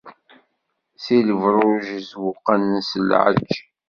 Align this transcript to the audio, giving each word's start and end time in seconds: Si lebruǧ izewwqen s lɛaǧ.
Si 1.03 1.15
lebruǧ 1.27 1.85
izewwqen 1.99 2.63
s 2.89 2.91
lɛaǧ. 3.09 3.51